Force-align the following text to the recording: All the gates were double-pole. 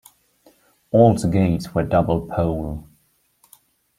All 0.89 1.13
the 1.13 1.27
gates 1.27 1.75
were 1.75 1.83
double-pole. 1.83 2.89